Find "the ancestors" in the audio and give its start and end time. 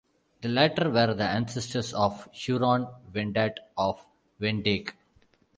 1.13-1.93